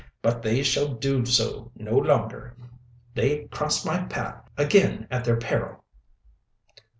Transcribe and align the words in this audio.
But 0.23 0.41
they 0.41 0.63
shall 0.63 0.95
do 0.95 1.23
so 1.27 1.71
no 1.75 1.95
longer. 1.95 2.57
They 3.13 3.43
cross 3.51 3.85
my 3.85 4.01
path 4.05 4.41
again 4.57 5.07
at 5.11 5.23
their 5.23 5.37
peril!" 5.37 5.83